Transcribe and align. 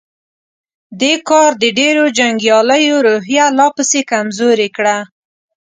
دې 1.01 1.13
کار 1.29 1.51
د 1.63 1.65
ډېرو 1.79 2.03
جنګياليو 2.17 2.95
روحيه 3.07 3.45
لا 3.57 3.67
پسې 3.75 3.99
کمزورې 4.11 4.67
کړه. 4.75 4.97